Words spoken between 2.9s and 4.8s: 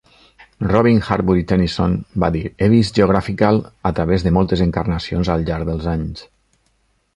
"Geographical" a través de moltes